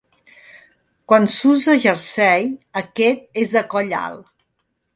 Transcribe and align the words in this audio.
Quan 1.11 1.27
s'usa 1.33 1.75
jersei, 1.85 2.49
aquest 2.83 3.41
és 3.43 3.55
de 3.59 3.67
coll 3.75 3.97
alt. 4.03 4.29